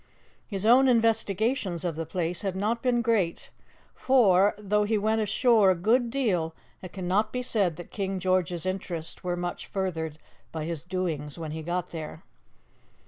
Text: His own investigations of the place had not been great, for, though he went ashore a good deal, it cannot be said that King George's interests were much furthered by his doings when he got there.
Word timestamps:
His 0.47 0.65
own 0.65 0.87
investigations 0.87 1.85
of 1.85 1.95
the 1.95 2.07
place 2.07 2.41
had 2.41 2.55
not 2.55 2.81
been 2.81 3.03
great, 3.03 3.51
for, 3.93 4.55
though 4.57 4.83
he 4.83 4.97
went 4.97 5.21
ashore 5.21 5.69
a 5.69 5.75
good 5.75 6.09
deal, 6.09 6.55
it 6.81 6.91
cannot 6.91 7.31
be 7.31 7.43
said 7.43 7.75
that 7.75 7.91
King 7.91 8.19
George's 8.19 8.65
interests 8.65 9.23
were 9.23 9.37
much 9.37 9.67
furthered 9.67 10.17
by 10.51 10.65
his 10.65 10.81
doings 10.81 11.37
when 11.37 11.51
he 11.51 11.61
got 11.61 11.91
there. 11.91 12.23